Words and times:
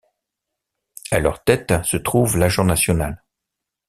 À 1.11 1.19
leur 1.19 1.43
tête 1.43 1.75
se 1.83 1.95
trouve 1.95 2.35
l’agent 2.35 2.63
national. 2.65 3.23